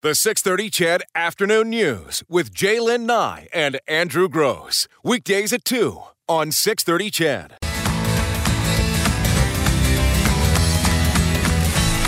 [0.00, 4.86] The 630 CHED Afternoon News with J'lyn Nye and Andrew Gross.
[5.02, 7.56] Weekdays at 2 on 630 CHED.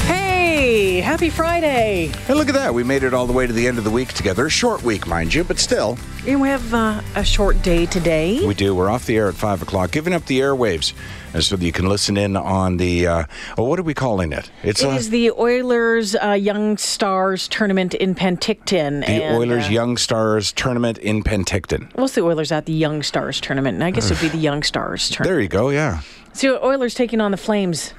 [0.07, 2.13] Hey, happy Friday.
[2.29, 2.73] Hey, look at that.
[2.73, 4.49] We made it all the way to the end of the week together.
[4.49, 5.99] Short week, mind you, but still.
[6.29, 8.47] And we have uh, a short day today.
[8.47, 8.73] We do.
[8.73, 10.93] We're off the air at 5 o'clock, giving up the airwaves
[11.35, 13.25] uh, so you can listen in on the, uh,
[13.59, 14.51] oh, what are we calling it?
[14.63, 19.01] It's It is the Oilers uh, Young Stars Tournament in Penticton.
[19.07, 21.95] The and, Oilers uh, Young Stars Tournament in Penticton.
[21.97, 23.75] What's the Oilers at the Young Stars Tournament?
[23.77, 25.29] And I guess it would be the Young Stars Tournament.
[25.29, 26.01] There you go, yeah.
[26.33, 27.95] So Oilers taking on the Flames,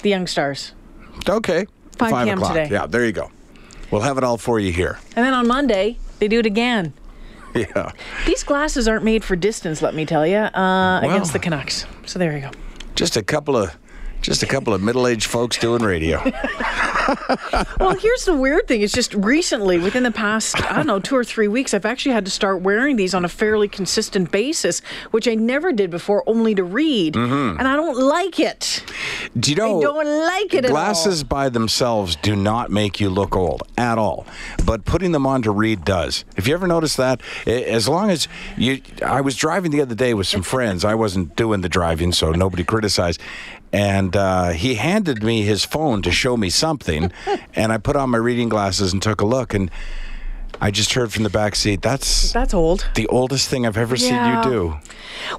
[0.00, 0.72] the Young Stars.
[1.28, 1.66] Okay.
[1.98, 2.38] 5, 5 p.m.
[2.38, 2.54] o'clock.
[2.54, 2.68] today.
[2.70, 3.30] Yeah, there you go.
[3.90, 4.98] We'll have it all for you here.
[5.16, 6.92] And then on Monday, they do it again.
[7.54, 7.92] Yeah.
[8.26, 11.86] These glasses aren't made for distance, let me tell you, uh, well, against the Canucks.
[12.04, 12.50] So there you go.
[12.98, 13.78] Just a couple of
[14.22, 16.18] just a couple of middle-aged folks doing radio.
[17.80, 18.82] well, here's the weird thing.
[18.82, 22.12] It's just recently, within the past, I don't know, two or three weeks, I've actually
[22.12, 26.22] had to start wearing these on a fairly consistent basis, which I never did before,
[26.26, 27.14] only to read.
[27.14, 27.58] Mm-hmm.
[27.58, 28.84] And I don't like it.
[29.38, 29.78] Do you know?
[29.78, 34.26] I don't like it Glasses by themselves do not make you look old at all,
[34.64, 36.24] but putting them on to read does.
[36.36, 40.14] If you ever noticed that, as long as you, I was driving the other day
[40.14, 40.84] with some friends.
[40.84, 43.20] I wasn't doing the driving, so nobody criticized
[43.72, 47.12] and uh, he handed me his phone to show me something,
[47.54, 49.70] and I put on my reading glasses and took a look, and
[50.60, 51.82] I just heard from the back seat.
[51.82, 52.88] That's that's old.
[52.94, 54.42] The oldest thing I've ever yeah.
[54.42, 54.76] seen you do.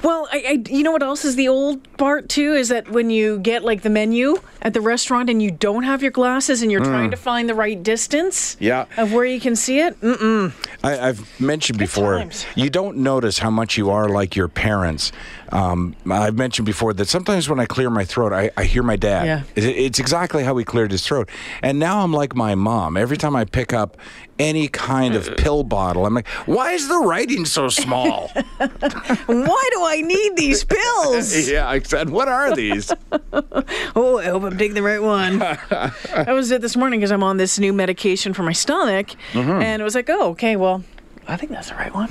[0.04, 3.10] Well, I, I, you know what else is the old part too is that when
[3.10, 6.72] you get like the menu at the restaurant and you don't have your glasses and
[6.72, 6.86] you're mm.
[6.86, 8.56] trying to find the right distance.
[8.60, 8.86] Yeah.
[8.98, 10.00] Of where you can see it.
[10.02, 10.54] Mm-mm.
[10.84, 12.18] I, have mentioned Good before.
[12.20, 12.46] Times.
[12.56, 15.12] You don't notice how much you are like your parents.
[15.52, 18.96] Um, I've mentioned before that sometimes when I clear my throat, I, I hear my
[18.96, 19.26] dad.
[19.26, 19.44] Yeah.
[19.56, 21.30] it's exactly how he cleared his throat.
[21.62, 22.98] And now I'm like my mom.
[22.98, 23.98] Every time I pick up
[24.40, 28.28] any kind of pill bottle, I'm like, why is the writing so small?
[28.58, 31.48] why do I need these pills?
[31.50, 32.92] yeah, I said, what are these?
[33.34, 35.42] oh, I hope I'm taking the right one.
[35.42, 39.62] I was it this morning because I'm on this new medication for my stomach, mm-hmm.
[39.62, 40.84] and it was like, oh, okay, well,
[41.28, 42.10] I think that's the right one.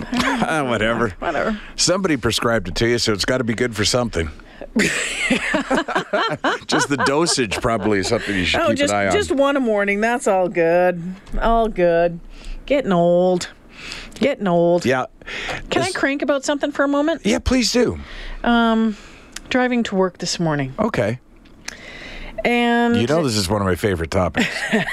[0.69, 1.11] Whatever.
[1.19, 1.61] Whatever.
[1.75, 4.31] Somebody prescribed it to you, so it's got to be good for something.
[6.67, 9.12] just the dosage probably is something you should oh, keep just, an eye on.
[9.12, 10.01] Just one a morning.
[10.01, 11.03] That's all good.
[11.41, 12.21] All good.
[12.67, 13.51] Getting old.
[14.15, 14.84] Getting old.
[14.84, 15.06] Yeah.
[15.71, 17.23] Can I crank about something for a moment?
[17.25, 17.99] Yeah, please do.
[18.45, 18.97] Um,
[19.49, 20.75] driving to work this morning.
[20.79, 21.21] Okay.
[22.44, 24.49] And you know, this is one of my favorite topics.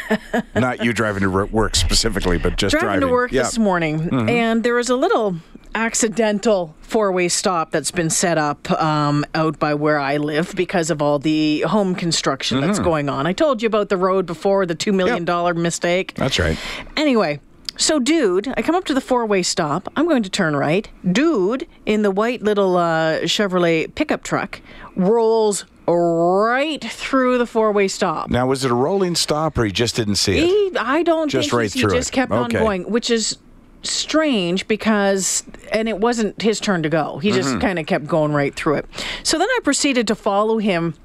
[0.55, 3.07] Not you driving to work specifically, but just driving, driving.
[3.07, 4.29] to work this morning, mm-hmm.
[4.29, 5.35] and there was a little
[5.75, 11.01] accidental four-way stop that's been set up um, out by where I live because of
[11.01, 12.67] all the home construction mm-hmm.
[12.67, 13.27] that's going on.
[13.27, 15.61] I told you about the road before, the two million dollar yep.
[15.61, 16.13] mistake.
[16.15, 16.57] That's right.
[16.95, 17.41] Anyway,
[17.77, 19.91] so, dude, I come up to the four way stop.
[19.95, 20.89] I'm going to turn right.
[21.09, 24.61] Dude in the white little uh, Chevrolet pickup truck
[24.95, 28.29] rolls right through the four way stop.
[28.29, 30.45] Now, was it a rolling stop or he just didn't see it?
[30.45, 32.13] He, I don't just think right he, through he just it.
[32.13, 32.41] kept okay.
[32.41, 33.37] on going, which is
[33.83, 37.59] strange because and it wasn't his turn to go he just mm-hmm.
[37.59, 38.85] kind of kept going right through it
[39.21, 40.95] so then i proceeded to follow him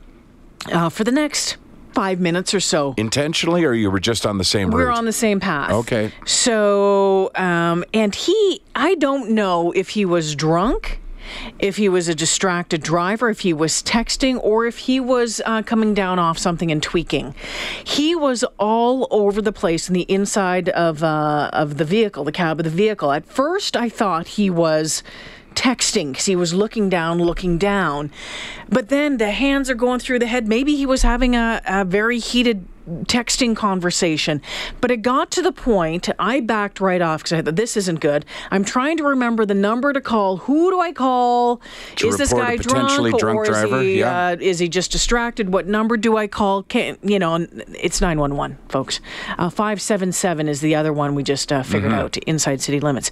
[0.73, 1.59] uh, for the next
[1.93, 2.95] five minutes or so.
[2.97, 4.87] Intentionally, or you were just on the same we route?
[4.87, 5.71] We're on the same path.
[5.71, 6.13] Okay.
[6.27, 11.01] So, um, and he, I don't know if he was drunk
[11.59, 15.63] if he was a distracted driver, if he was texting, or if he was uh,
[15.63, 17.35] coming down off something and tweaking.
[17.85, 22.33] He was all over the place in the inside of uh, of the vehicle, the
[22.33, 23.13] cab of the vehicle.
[23.13, 25.03] At first, I thought he was
[25.55, 28.11] texting because he was looking down, looking down.
[28.69, 30.49] But then the hands are going through the head.
[30.49, 32.67] Maybe he was having a, a very heated
[33.05, 34.43] texting conversation.
[34.81, 38.01] But it got to the point, I backed right off because I thought, this isn't
[38.01, 38.25] good.
[38.51, 40.39] I'm trying to remember the number to call.
[40.39, 41.61] Who do I call?
[41.97, 43.19] To is this guy drunk?
[43.19, 43.77] drunk or driver?
[43.77, 44.29] Is he, yeah.
[44.29, 45.53] uh, is he just distracted?
[45.53, 46.63] What number do I call?
[46.65, 47.47] Can, you know,
[47.79, 49.01] it's 911, folks.
[49.39, 52.01] Uh, 577 is the other one we just uh, figured mm-hmm.
[52.01, 53.11] out inside city limits.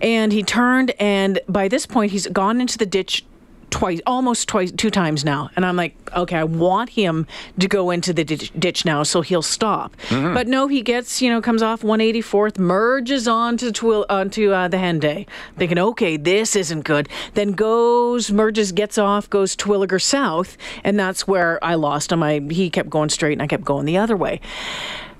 [0.00, 3.24] And he turned, and by this point, he's gone into the ditch
[3.70, 5.50] twice, almost twice, two times now.
[5.56, 7.26] And I'm like, okay, I want him
[7.58, 9.96] to go into the ditch now, so he'll stop.
[10.08, 10.34] Mm-hmm.
[10.34, 14.76] But no, he gets, you know, comes off 184th, merges onto Twil- onto uh, the
[14.76, 15.26] Henday,
[15.56, 17.08] thinking, okay, this isn't good.
[17.34, 22.22] Then goes, merges, gets off, goes Terwillegar South, and that's where I lost him.
[22.22, 24.40] I he kept going straight, and I kept going the other way.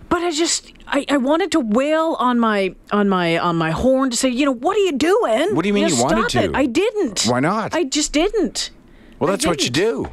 [0.09, 4.11] But I just I, I wanted to wail on my on my on my horn
[4.11, 5.55] to say, you know, what are you doing?
[5.55, 6.45] What do you mean you, you wanted to?
[6.45, 6.51] It.
[6.55, 7.25] I didn't.
[7.25, 7.75] Why not?
[7.75, 8.71] I just didn't.
[9.19, 10.11] Well, that's what you do.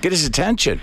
[0.00, 0.80] Get his attention.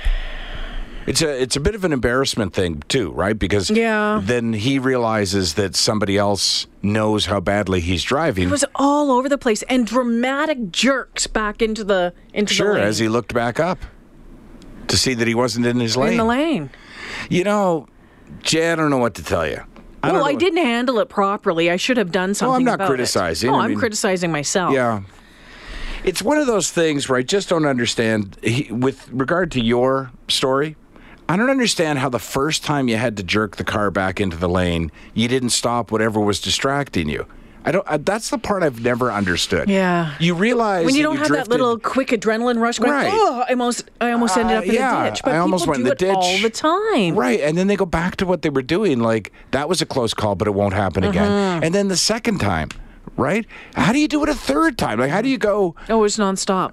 [1.07, 3.38] It's a it's a bit of an embarrassment thing too, right?
[3.39, 4.19] Because Yeah.
[4.21, 8.50] then he realizes that somebody else knows how badly he's driving.
[8.50, 12.80] It was all over the place and dramatic jerks back into the into sure, the
[12.80, 12.88] lane.
[12.89, 13.80] as he looked back up
[14.89, 16.12] to see that he wasn't in his lane.
[16.12, 16.69] in the lane.
[17.30, 17.88] You know,
[18.41, 19.62] Jay, I don't know what to tell you.
[20.03, 21.69] I well, I what- didn't handle it properly.
[21.71, 22.68] I should have done something.
[22.68, 22.69] it.
[22.71, 23.50] I'm not criticizing.
[23.50, 24.74] Oh, I I'm mean- criticizing myself.
[24.74, 25.01] Yeah.
[26.03, 28.38] It's one of those things where I just don't understand.
[28.44, 30.75] He, with regard to your story,
[31.27, 34.38] I don't understand how the first time you had to jerk the car back into
[34.38, 37.25] the lane, you didn't stop whatever was distracting you.
[37.67, 37.85] I don't.
[37.87, 39.69] Uh, that's the part I've never understood.
[39.69, 40.15] Yeah.
[40.19, 43.11] You realize When you don't have drifted, that little quick adrenaline rush, going, Right.
[43.13, 45.21] oh, I almost, I almost ended Uh, up in yeah, a ditch.
[45.23, 47.15] But I almost people went in do the it all the time.
[47.15, 48.99] Right, and then they go back to what they were doing.
[49.01, 51.11] Like that was a close call, but it won't happen Mm-hmm.
[51.11, 51.63] again.
[51.63, 52.69] And then the second time,
[53.17, 53.45] right?
[53.75, 54.99] How do you do it a third time?
[54.99, 55.75] Like how do you go?
[55.89, 56.71] Oh, it's nonstop.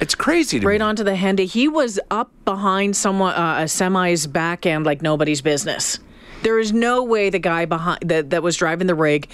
[0.00, 0.84] It's crazy to Right me.
[0.86, 1.46] onto the Henday.
[1.46, 5.98] He was up behind someone uh, a semi's back end like nobody's business.
[6.46, 9.28] There is no way the guy behind that, that was driving the rig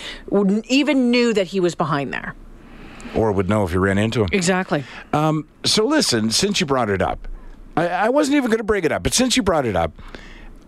[0.64, 2.34] even knew that he was behind there.
[3.14, 4.28] or would know if you ran into him.
[4.32, 4.82] Exactly.
[5.12, 7.28] So listen, since you brought it up,
[7.76, 9.92] I, I wasn't even going to bring it up, but since you brought it up,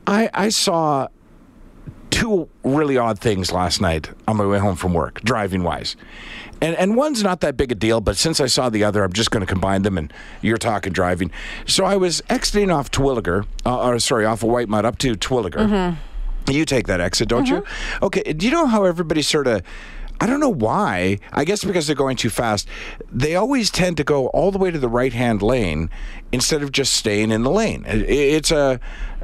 [0.06, 1.08] I, I saw
[2.10, 5.96] two really odd things last night on my way home from work, driving wise.
[6.60, 9.14] And, and one's not that big a deal, but since I saw the other, I'm
[9.14, 9.96] just going to combine them.
[9.96, 10.12] And
[10.42, 11.30] you're talking driving.
[11.66, 15.96] So I was exiting off Twilliger, uh, or sorry, off of Whitemud up to Twilliger.
[16.48, 17.64] You take that exit, don't you?
[18.02, 18.22] Okay.
[18.32, 19.62] Do you know how everybody sort of.
[20.20, 21.18] I don't know why.
[21.32, 22.68] I guess because they're going too fast.
[23.10, 25.90] They always tend to go all the way to the right hand lane
[26.30, 27.84] instead of just staying in the lane.
[27.86, 28.78] It's a.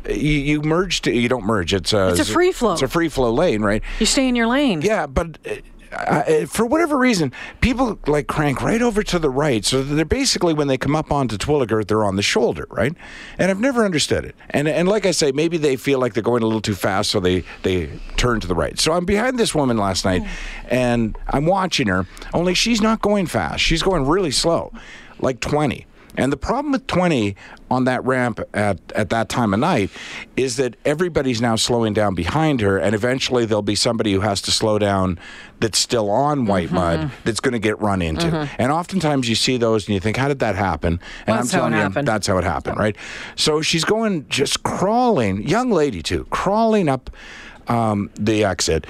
[0.09, 1.75] You, you merge to, you don't merge.
[1.75, 2.73] It's a, It's a free flow.
[2.73, 3.83] It's a free flow lane, right?
[3.99, 4.81] You stay in your lane.
[4.81, 5.57] Yeah, but uh,
[5.93, 9.65] I, for whatever reason, people like crank right over to the right.
[9.65, 12.95] So they're basically when they come up onto Twilliger, they're on the shoulder, right?
[13.39, 14.37] And I've never understood it.
[14.51, 17.11] And and like I say, maybe they feel like they're going a little too fast,
[17.11, 18.79] so they they turn to the right.
[18.79, 20.23] So I'm behind this woman last night,
[20.69, 22.07] and I'm watching her.
[22.33, 23.63] Only she's not going fast.
[23.63, 24.73] She's going really slow,
[25.19, 25.87] like 20.
[26.17, 27.37] And the problem with 20
[27.71, 29.91] on that ramp at, at that time of night
[30.37, 34.43] is that everybody's now slowing down behind her, and eventually there'll be somebody who has
[34.43, 35.19] to slow down
[35.61, 36.75] that's still on white Mm-hmm.
[36.75, 38.49] mud that's going to get run into.
[38.59, 41.01] And oftentimes you see those and you think, how did that happen?
[41.27, 42.09] And That's I'm telling you, happened.
[42.09, 42.97] that's how it happened, right?
[43.37, 47.09] So she's going, just crawling, young lady too, crawling up
[47.69, 48.87] um, the exit.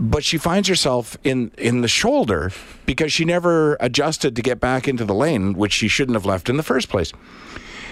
[0.00, 2.52] But she finds herself in, in the shoulder
[2.86, 6.48] because she never adjusted to get back into the lane, which she shouldn't have left
[6.48, 7.12] in the first place.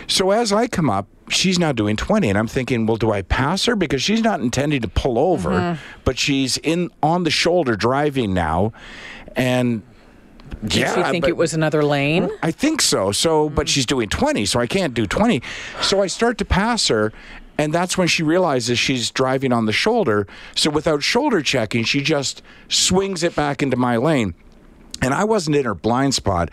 [0.06, 3.22] So as I come up, she's now doing 20 and I'm thinking, well, do I
[3.22, 5.80] pass her because she's not intending to pull over, Mm-hmm.
[6.04, 8.72] but she's in on the shoulder driving now
[9.34, 9.82] and
[10.62, 12.30] Did yeah, you think but- it was another lane?
[12.40, 13.10] I think so.
[13.10, 13.54] So, Mm.
[13.56, 15.42] but she's doing 20, so I can't do 20.
[15.82, 17.12] So I start to pass her,
[17.58, 20.26] and that's when she realizes she's driving on the shoulder.
[20.54, 24.34] So without shoulder checking, she just swings it back into my lane.
[25.02, 26.50] And I wasn't in her blind spot,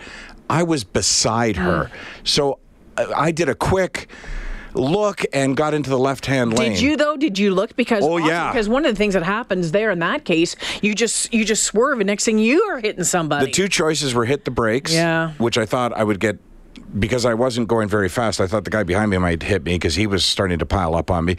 [0.50, 1.90] I was beside her.
[2.24, 2.60] So
[2.98, 4.08] uh, I did a quick
[4.76, 6.72] look and got into the left hand lane.
[6.74, 7.16] Did you though?
[7.16, 7.76] Did you look?
[7.76, 8.52] Because Oh, often- yeah.
[8.52, 11.64] Because one of the things that happens there in that case, you just you just
[11.64, 13.46] swerve, and next thing you are hitting somebody.
[13.46, 15.32] The two choices were hit the brakes, Yeah.
[15.38, 16.40] which I thought I would get
[16.98, 18.40] because I wasn't going very fast.
[18.40, 20.96] I thought the guy behind me might hit me because he was starting to pile
[20.96, 21.38] up on me.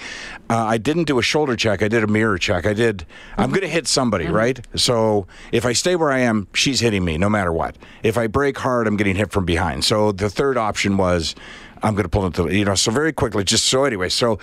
[0.51, 1.83] Uh, I didn't do a shoulder check.
[1.83, 2.67] I did a mirror check.
[2.67, 3.07] I did.
[3.37, 4.65] I'm going to hit somebody, right?
[4.75, 7.77] So if I stay where I am, she's hitting me no matter what.
[8.03, 9.85] If I break hard, I'm getting hit from behind.
[9.85, 11.35] So the third option was
[11.83, 12.75] I'm going to pull into you know.
[12.75, 14.09] So very quickly, just so anyway.
[14.09, 14.39] So,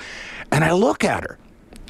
[0.52, 1.38] and I look at her,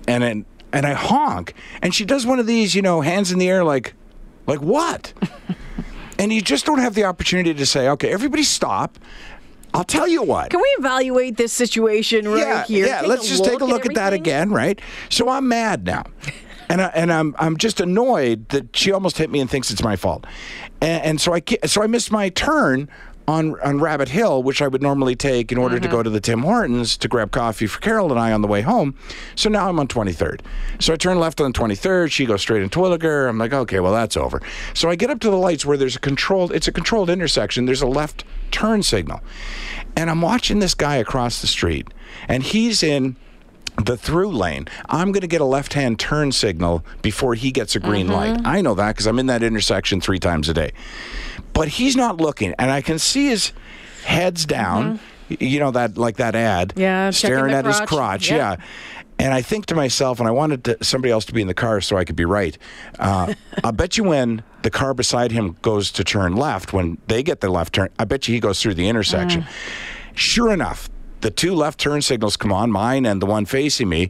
[0.08, 3.40] and then and I honk, and she does one of these, you know, hands in
[3.40, 3.94] the air, like,
[4.48, 5.14] like what?
[6.22, 9.00] and you just don't have the opportunity to say, okay, everybody stop.
[9.74, 10.52] I'll tell you what.
[10.52, 12.86] Can we evaluate this situation right yeah, here?
[12.86, 13.00] yeah.
[13.00, 14.80] Take Let's just take a look at, that again, right?
[15.10, 16.04] So I'm mad now,
[16.70, 19.82] and I, and I'm I'm just annoyed that she almost hit me and thinks it's
[19.82, 20.28] my fault,
[20.82, 22.90] and, and so I so I missed my turn.
[23.28, 25.96] On, on Rabbit Hill, which I would normally take in order to Mm-hmm.
[25.96, 28.62] go to the Tim Hortons to grab coffee for Carol and I on the way
[28.62, 28.96] home.
[29.36, 30.42] So now I'm on 23rd.
[30.80, 32.12] So I turn left on 23rd.
[32.12, 33.30] She goes straight into Twilliger.
[33.30, 34.42] I'm like, okay, well, that's over.
[34.74, 37.66] So I get up to the lights where there's a controlled, it's a controlled intersection.
[37.66, 39.22] There's a left turn signal.
[39.96, 41.88] And I'm watching this guy across the street,
[42.28, 43.16] and he's in
[43.86, 44.68] the through lane.
[44.90, 48.40] I'm going to get a left hand turn signal before he gets a green light.
[48.46, 50.74] I know that because I'm in that intersection three times a day.
[51.54, 53.52] But he's not looking, and I can see his
[54.06, 55.00] head's down.
[55.30, 56.74] y- You know that like that ad.
[56.76, 58.30] Yeah, staring at his crotch.
[58.30, 58.38] Yep.
[58.38, 58.66] Yeah.
[59.20, 61.54] And I think to myself, and I wanted to, somebody else to be in the
[61.54, 62.58] car so I could be right.
[62.98, 67.22] Uh, I bet you when the car beside him goes to turn left, when they
[67.22, 69.44] get the left turn, I bet you he goes through the intersection.
[69.44, 69.48] Mm.
[70.16, 70.90] Sure enough,
[71.20, 74.10] the two left turn signals come on, mine and the one facing me.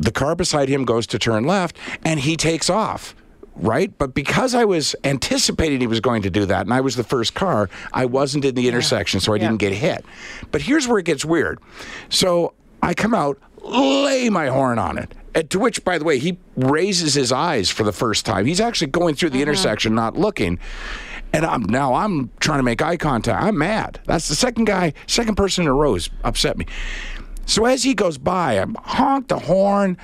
[0.00, 3.14] The car beside him goes to turn left, and he takes off.
[3.56, 6.96] Right, but because I was anticipating he was going to do that, and I was
[6.96, 9.48] the first car, I wasn't in the intersection, so I Yeah.
[9.48, 10.04] didn't get hit.
[10.50, 11.58] But here's where it gets weird.
[12.08, 15.14] So I come out, lay my horn on it.
[15.34, 18.46] And to which, by the way, he raises his eyes for the first time.
[18.46, 19.50] He's actually going through the uh-huh.
[19.50, 20.58] intersection, not looking.
[21.34, 23.42] And I'm now I'm trying to make eye contact.
[23.42, 24.00] I'm mad.
[24.04, 26.66] That's the second guy, second person in a row has upset me.
[27.46, 29.98] So as he goes by, I honk the horn,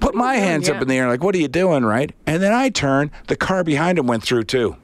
[0.00, 2.12] put my hands up in the air, like, "What are you doing?" Right?
[2.26, 3.10] And then I turn.
[3.26, 4.76] The car behind him went through too.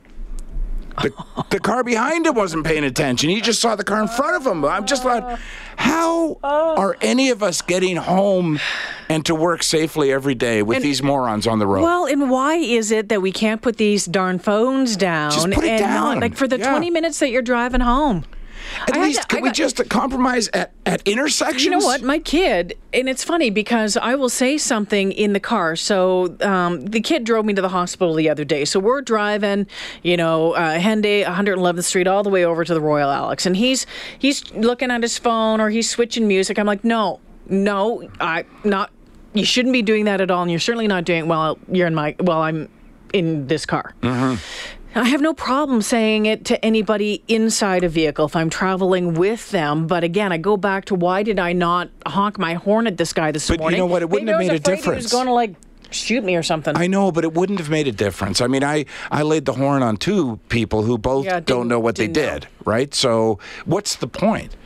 [1.03, 1.13] The,
[1.51, 3.31] the car behind him wasn't paying attention.
[3.31, 4.65] He just saw the car in front of him.
[4.65, 5.39] I'm just like,
[5.77, 6.77] how oh.
[6.77, 8.61] are any of us getting home
[9.09, 11.83] and to work safely every day with these morons on the road?
[11.83, 15.31] Well, and why is it that we can't put these darn phones down?
[15.31, 16.15] Just put it and down.
[16.15, 16.71] Not, like for the Yeah.
[16.71, 18.25] 20 minutes that you're driving home.
[18.89, 21.65] At I least, to- can we just compromise at, at intersections?
[21.65, 22.03] You know what?
[22.03, 25.77] My kid, and it's funny because I will say something in the car.
[25.77, 28.65] So um, the kid drove me to the hospital the other day.
[28.65, 29.67] So we're driving,
[30.03, 33.57] you know, uh, Henday, 111th Street, all the way over to the Royal Alex, and
[33.57, 33.87] he's
[34.19, 36.59] he's looking at his phone or he's switching music.
[36.59, 38.91] I'm like, no, no, I not.
[39.33, 41.87] You shouldn't be doing that at all, and you're certainly not doing it while you're
[41.87, 42.69] in my while I'm
[43.13, 43.95] in this car.
[44.95, 49.51] I have no problem saying it to anybody inside a vehicle if I'm traveling with
[49.51, 49.87] them.
[49.87, 53.13] But again, I go back to why did I not honk my horn at this
[53.13, 54.03] guy this But you know what?
[54.03, 55.03] It wouldn't Maybe have made was a afraid He difference.
[55.05, 55.55] was going to like
[55.93, 56.77] shoot me or something.
[56.77, 58.41] I know, but it wouldn't have made a difference.
[58.41, 61.79] I mean, I, I laid the horn on two people who both Yeah, don't know
[61.81, 62.49] what they didn't know.
[62.65, 62.93] right?
[62.95, 64.57] So what's the point?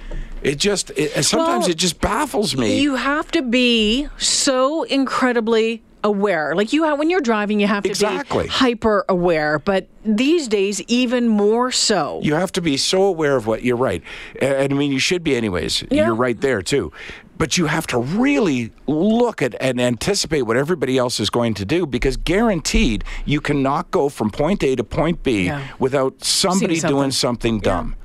[0.42, 2.80] It just it, sometimes Well, it just baffles me.
[2.80, 6.54] you have to be so incredibly aware.
[6.54, 8.44] Like you have when you're driving, you have to Exactly.
[8.44, 9.58] be hyper aware.
[9.58, 12.20] But these days, even more so.
[12.22, 14.02] You have to be so aware of what you're right.
[14.40, 15.82] And I mean, you should be anyways.
[15.90, 16.06] Yeah.
[16.06, 16.92] You're right there too.
[17.36, 21.64] But you have to really look at and anticipate what everybody else is going to
[21.64, 25.66] do because guaranteed you cannot go from point A to point B Yeah.
[25.80, 27.96] without somebody doing something dumb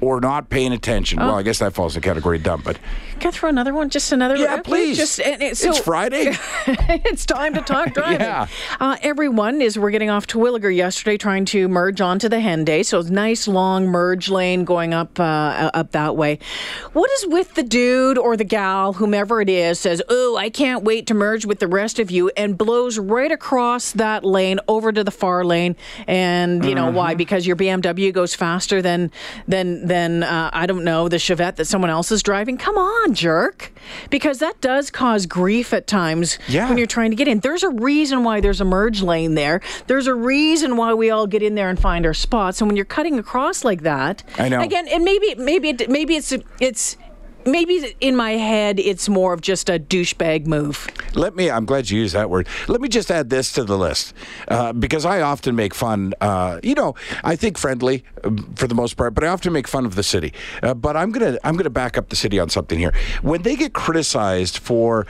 [0.00, 1.18] or not paying attention.
[1.20, 1.26] Oh.
[1.26, 2.78] Well, I guess that falls in the category dumb, but
[3.18, 3.90] Can I throw another one?
[3.90, 4.36] Just another.
[4.36, 4.96] yeah, please.
[4.96, 6.32] Just it- so, it's Friday.
[6.66, 8.20] it's time to talk driving.
[8.20, 8.46] Yeah.
[8.80, 12.84] Uh, everyone is we're getting off Terwillegar yesterday, trying to merge onto the Henday.
[12.84, 16.38] So it's nice long merge lane going up uh, up that way.
[16.92, 20.82] What is with the dude or the gal, whomever it is, says, "Oh, I can't
[20.84, 24.92] wait to merge with the rest of you," and blows right across that lane over
[24.92, 25.76] to the far lane.
[26.06, 26.96] And you know Mm-hmm.
[26.96, 27.14] why?
[27.14, 29.10] Because your BMW goes faster than
[29.46, 32.56] than than uh, I don't know the Chevette that someone else is driving.
[32.56, 33.72] Come on, jerk!
[34.08, 36.68] Because that does cause grief at times Yeah.
[36.68, 37.40] when you're trying to get in.
[37.40, 39.60] There's a reason why there's a merge lane there.
[39.88, 42.60] There's a reason why we all get in there and find our spots.
[42.60, 44.60] And when you're cutting across like that, I know.
[44.60, 46.96] Again, and maybe maybe it, maybe it's it's
[47.50, 50.88] maybe in my head it's more of just a douchebag move.
[51.14, 52.48] Let me, I'm glad you used that word.
[52.68, 54.14] Let me just add this to the list
[54.48, 58.74] uh, because I often make fun, uh, you know, I think friendly um, for the
[58.74, 60.32] most part, but I often make fun of the city.
[60.62, 62.92] Uh, but I'm to I'm gonna back up the city on something here.
[63.22, 65.06] When they get criticized for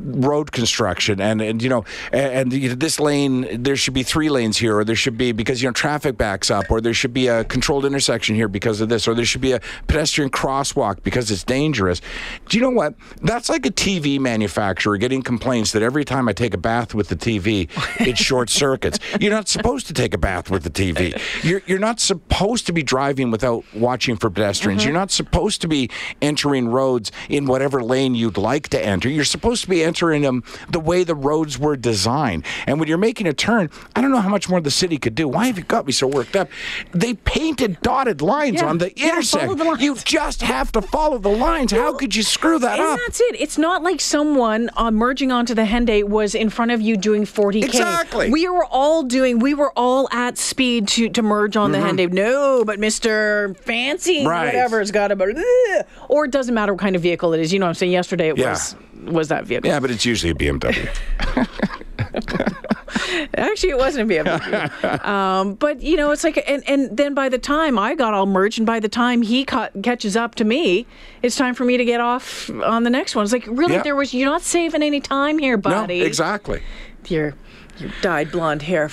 [0.00, 4.56] road construction and, and you know, and, and this lane, there should be three lanes
[4.56, 7.28] here, or there should be because, you know, traffic backs up, or there should be
[7.28, 11.30] a controlled intersection here because of this, or there should be a pedestrian crosswalk because
[11.30, 12.00] it's dangerous.
[12.48, 12.94] Do you know what?
[13.22, 17.08] That's like a TV manufacturer getting complaints that every time I take a bath with
[17.08, 17.68] the TV,
[18.06, 18.98] it short circuits.
[19.20, 21.20] You're not supposed to take a bath with the TV.
[21.44, 24.82] You're, you're not supposed to be driving without watching for pedestrians.
[24.82, 24.88] Mm-hmm.
[24.88, 29.08] You're not supposed to be entering roads in whatever lane you'd like to enter.
[29.08, 32.44] You're supposed to be entering them the way the roads were designed.
[32.66, 35.14] And when you're making a turn, I don't know how much more the city could
[35.14, 35.28] do.
[35.28, 36.48] Why have you got me so worked up?
[36.92, 38.66] They painted dotted lines Yeah.
[38.68, 39.56] on the Yeah, intersection.
[39.58, 39.76] the.
[39.78, 41.72] You just have to follow the lines.
[41.72, 42.98] How could you screw that up?
[43.06, 43.36] That's it.
[43.38, 47.24] It's not like someone uh, merging onto the Henday was in front of you doing
[47.24, 47.64] 40k.
[47.64, 48.30] Exactly.
[48.30, 49.38] We were all doing.
[49.38, 52.10] We were all at speed to to merge on the Henday.
[52.12, 54.28] No, but Mister Fancy Mm-hmm.
[54.28, 54.46] Right.
[54.46, 55.84] whatever has got to.
[56.08, 57.52] Or it doesn't matter what kind of vehicle it is.
[57.52, 57.92] You know what I'm saying?
[57.92, 58.50] Yesterday it Yeah.
[58.50, 58.74] was
[59.12, 59.68] was that vehicle.
[59.70, 60.88] Yeah, but it's usually a BMW.
[63.36, 65.04] Actually, it wasn't a BMW.
[65.04, 68.26] um, but you know, it's like, and, and then by the time I got all
[68.26, 70.86] merged, and by the time he ca- catches up to me,
[71.22, 73.24] it's time for me to get off on the next one.
[73.24, 73.82] It's like, really, Yeah.
[73.82, 76.00] there was you're not saving any time here, buddy.
[76.00, 76.62] no, exactly.
[77.08, 77.34] Your
[77.78, 78.92] your dyed blonde hair f-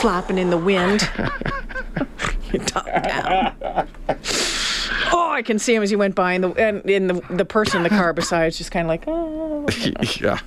[0.00, 1.08] flapping in the wind.
[2.52, 3.88] you top down.
[5.12, 7.44] Oh, I can see him as he went by, and the and, and the the
[7.44, 9.66] person in the car beside is just kind of like, oh.
[10.20, 10.40] yeah.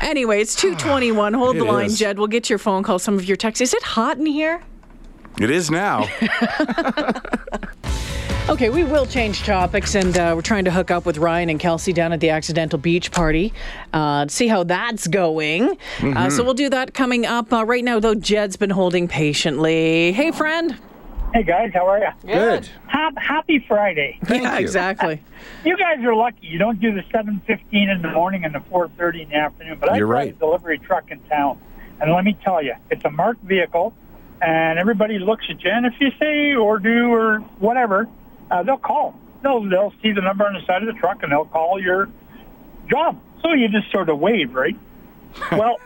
[0.00, 1.34] Anyway, it's 221.
[1.34, 1.98] Hold the line, is.
[1.98, 2.18] Jed.
[2.18, 3.60] We'll get your phone call, some of your texts.
[3.60, 4.62] Is it hot in here?
[5.38, 6.08] It is now.
[8.50, 11.60] Okay, we will change topics, and uh, we're trying to hook up with Ryan and
[11.60, 13.52] Kelsey down at the Accidental Beach Party
[13.92, 15.76] uh, see how that's going.
[15.98, 16.16] Mm-hmm.
[16.16, 17.52] Uh, so we'll do that coming up.
[17.52, 20.10] Uh, right now, though, Jed's been holding patiently.
[20.10, 20.76] Hey, friend.
[21.32, 22.08] Hey guys, how are you?
[22.26, 22.68] Good.
[22.88, 24.18] Hap- Happy Friday.
[24.28, 24.64] yeah, you.
[24.64, 25.22] exactly.
[25.64, 26.46] You guys are lucky.
[26.46, 29.78] You don't do the 7:15 in the morning and the 4:30 in the afternoon.
[29.80, 30.34] But I You're drive right.
[30.34, 31.58] a delivery truck in town,
[32.00, 33.94] and let me tell you, it's a marked vehicle,
[34.42, 35.70] and everybody looks at you.
[35.70, 38.06] And if you say or do or whatever,
[38.50, 39.14] uh, they'll call.
[39.42, 42.08] They'll they'll see the number on the side of the truck, and they'll call your
[42.90, 43.18] job.
[43.42, 44.76] So you just sort of wave, right?
[45.52, 45.76] Well,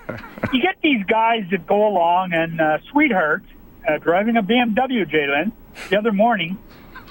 [0.53, 3.43] you get these guys that go along and uh, sweetheart
[3.89, 5.53] uh, driving a BMW, J'lyn,
[5.91, 6.59] the other morning,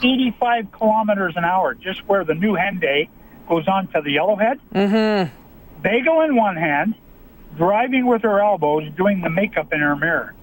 [0.03, 3.10] 85 kilometers an hour, just where the new Henday
[3.48, 4.60] goes on to the Yellowhead.
[4.74, 5.82] Mm-hmm.
[5.82, 6.96] Bagel in one hand,
[7.58, 10.34] driving with her elbows, doing the makeup in her mirror.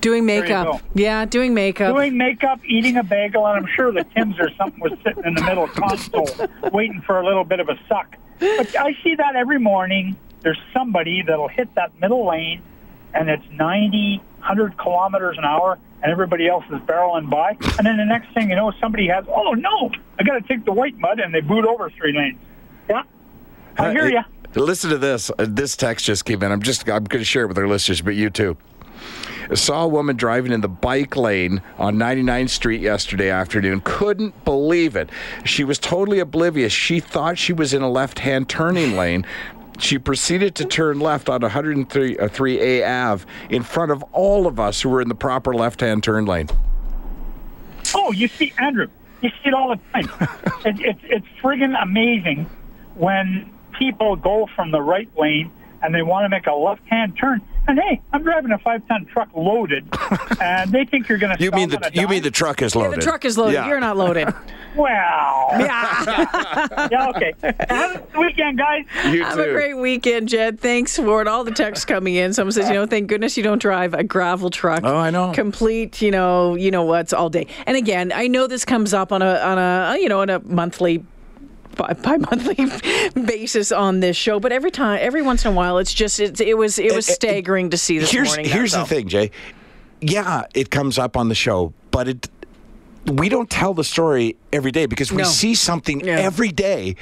[0.00, 0.82] Doing makeup.
[0.94, 1.94] Yeah, doing makeup.
[1.94, 5.34] Doing makeup, eating a bagel, and I'm sure the Tim's or something was sitting in
[5.34, 6.28] the middle console
[6.70, 8.14] waiting for a little bit of a suck.
[8.38, 10.16] But I see that every morning.
[10.42, 12.62] There's somebody that'll hit that middle lane,
[13.18, 17.56] and it's 90, 100 kilometers an hour, and everybody else is barreling by.
[17.78, 20.64] And then the next thing you know, somebody has, oh no, I got to take
[20.64, 22.38] the Whitemud, and they boot over three lanes.
[22.88, 23.02] Yeah,
[23.78, 24.06] I hear Uh,
[24.54, 24.62] you.
[24.62, 25.30] Listen to this.
[25.38, 26.50] Uh, this text just came in.
[26.52, 28.56] I'm just I'm going to share it with our listeners, but you too.
[29.54, 33.80] Saw a woman driving in the bike lane on 99th Street yesterday afternoon.
[33.84, 35.08] Couldn't believe it.
[35.44, 36.72] She was totally oblivious.
[36.72, 39.24] She thought she was in a left-hand turning lane.
[39.78, 44.58] She proceeded to turn left on 103 uh, 3A Ave in front of all of
[44.58, 46.48] us who were in the proper left-hand turn lane.
[47.94, 48.88] Oh, you see, Andrew,
[49.20, 50.10] you see it all the time.
[50.64, 52.48] it, it's it's friggin' amazing
[52.94, 55.52] when people go from the right lane
[55.82, 57.42] and they want to make a left-hand turn.
[57.68, 59.88] And hey, I'm driving a five-ton truck loaded,
[60.40, 61.42] and they think you're going to.
[61.42, 63.00] You mean the you mean the truck is Yeah, loaded?
[63.00, 63.54] the truck is loaded.
[63.54, 63.68] Yeah.
[63.68, 64.32] You're not loaded.
[64.76, 64.88] Well,
[65.58, 66.88] yeah.
[66.92, 67.32] yeah, okay.
[67.70, 68.84] Have a good weekend, guys.
[69.06, 69.40] You Have too.
[69.40, 70.60] a great weekend, Jed.
[70.60, 71.28] Thanks for it.
[71.28, 72.34] All the texts coming in.
[72.34, 74.82] Someone says, you know, thank goodness you don't drive a gravel truck.
[74.84, 75.32] Oh, I know.
[75.32, 77.46] Complete, you know, you know what's all day.
[77.66, 80.40] And again, I know this comes up on a on a you know on a
[80.40, 81.02] monthly
[81.76, 82.66] bi- bi-monthly
[83.26, 86.40] basis on this show, but every time, every once in a while, it's just it,
[86.40, 88.46] it was it was staggering to see this here's morning.
[88.46, 89.30] here's that's the thing, Jay.
[90.00, 92.28] Yeah, it comes up on the show, but it
[93.06, 95.28] we don't tell the story every day because we No.
[95.28, 96.18] see something Yeah.
[96.18, 96.96] every day.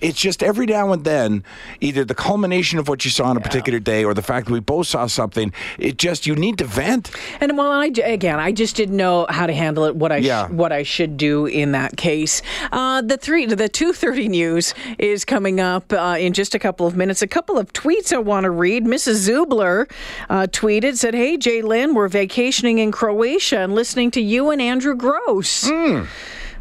[0.00, 1.44] It's just every now and then,
[1.80, 4.52] either the culmination of what you saw on a particular day or the fact that
[4.52, 5.52] we both saw something.
[5.78, 7.10] It just you need to vent.
[7.40, 9.96] And well, I again, I just didn't know how to handle it.
[9.96, 12.42] What I sh- what I should do in that case.
[12.72, 16.86] Uh, the three, the two thirty news is coming up uh, in just a couple
[16.86, 17.22] of minutes.
[17.22, 18.84] A couple of tweets I want to read.
[18.86, 19.28] Mrs.
[19.28, 19.90] Zubler
[20.30, 24.94] uh, tweeted said, "Hey J'lyn, we're vacationing in Croatia and listening to you and Andrew
[24.94, 25.49] Gross."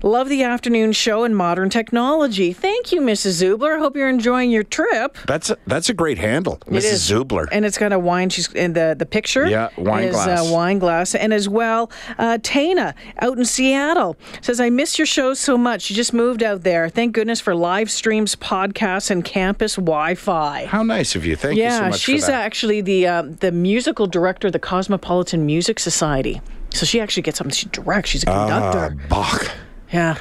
[0.02, 2.54] Love the afternoon show and modern technology.
[2.54, 3.44] Thank you, Mrs.
[3.44, 3.76] Zubler.
[3.76, 5.18] I hope you're enjoying your trip.
[5.28, 6.84] That's a, that's a great handle, It Mrs.
[6.94, 7.12] is.
[7.12, 7.48] Zubler.
[7.52, 8.30] And it's got a wine.
[8.30, 9.46] She's in the the picture.
[9.46, 10.40] Yeah, wine is, glass.
[10.50, 15.06] Uh, wine glass, and as well, uh, Tana out in Seattle says, "I miss your
[15.06, 15.82] show so much.
[15.82, 16.88] She just moved out there.
[16.88, 21.36] Thank goodness for live streams, podcasts, and campus Wi-Fi." How nice of you.
[21.36, 22.46] Thank you so yeah, she's for that.
[22.46, 26.40] actually the uh, the musical director of the Cosmopolitan Music Society.
[26.72, 27.54] So she actually gets something.
[27.54, 28.10] She directs.
[28.10, 28.96] She's a conductor.
[29.02, 29.52] Ah, Bach.
[29.92, 30.18] yeah.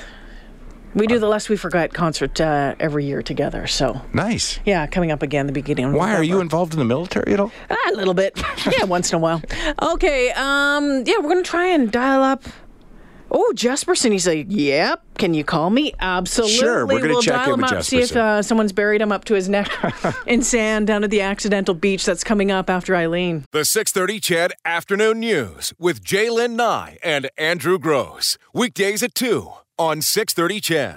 [0.95, 3.67] We do the Lest We Forget concert uh, every year together.
[3.67, 4.59] So, Nice.
[4.65, 7.39] yeah, coming up again the beginning of Why are you involved in the military at
[7.41, 7.53] all?
[7.71, 8.41] Ah, a little bit.
[8.79, 9.43] yeah, once in a while.
[9.83, 10.31] Okay.
[10.33, 11.05] Um.
[11.07, 12.43] Yeah, we're gonna try and dial up.
[13.31, 14.13] Oh, Jespersen.
[14.13, 15.03] He's like, "Yep.
[15.19, 15.93] Can you call me?
[16.01, 16.57] Absolutely.
[16.57, 17.83] Sure, we're gonna we'll check dial in him with up.
[17.83, 19.69] See if uh, someone's buried him up to his neck
[20.27, 22.05] in sand down at the accidental beach.
[22.05, 23.45] That's coming up after Eileen.
[23.53, 28.39] The 630 CHED Afternoon News with J'lyn Nye and Andrew Gross.
[28.55, 30.97] Weekdays at 2 on 630 CHED.